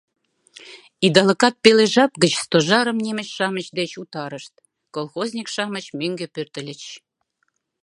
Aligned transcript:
Идалыкат 1.05 1.55
пеле 1.63 1.85
жап 1.93 2.11
гыч 2.23 2.33
Стожарым 2.43 2.97
немыч-шамыч 3.05 3.67
деч 3.79 3.91
утарышт, 4.03 4.53
колхозник-шамыч 4.95 5.85
мӧҥгӧ 5.99 6.27
пӧртыльыч. 6.35 6.83